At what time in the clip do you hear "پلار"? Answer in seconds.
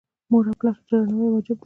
0.59-0.77